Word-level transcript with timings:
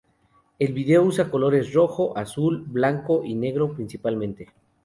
El 0.57 0.73
video 0.73 1.03
usa 1.03 1.29
colores 1.29 1.71
rojo, 1.75 2.17
azul, 2.17 2.63
blanco 2.65 3.23
y 3.23 3.35
negro 3.35 3.75
principalmente. 3.75 4.51